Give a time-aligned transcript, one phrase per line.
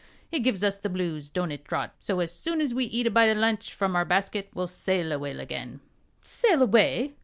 [0.31, 1.93] It gives us the blues don't it, Trot?
[1.99, 5.11] so as soon as we eat a bite o' lunch from our basket we'll sail
[5.11, 5.79] away again."
[6.23, 7.13] "Sail away?